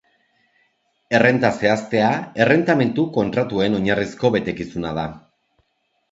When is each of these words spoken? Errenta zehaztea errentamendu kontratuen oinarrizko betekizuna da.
Errenta 1.17 1.49
zehaztea 1.59 2.07
errentamendu 2.45 3.05
kontratuen 3.17 3.75
oinarrizko 3.81 4.31
betekizuna 4.37 4.95
da. 5.01 5.05